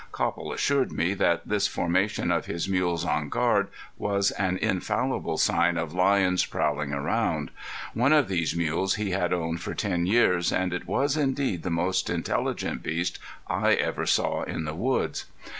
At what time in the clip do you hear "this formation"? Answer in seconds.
1.47-2.31